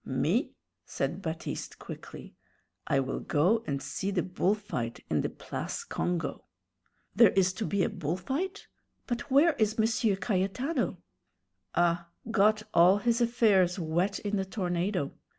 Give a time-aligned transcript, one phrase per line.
[0.03, 0.49] "Me!"
[0.83, 2.33] said Baptiste, quickly;
[2.87, 6.45] "I will go and see the bull fight in the Place Congo."
[7.15, 8.65] "There is to be a bull fight?
[9.05, 10.15] But where is M.
[10.17, 10.97] Cayetano?"
[11.75, 15.13] "Ah, got all his affairs wet in the tornado.